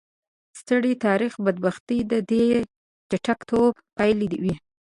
[0.59, 2.43] سترې تاریخي بدبختۍ د دې
[3.09, 4.55] چټک ټوپ پایلې وې.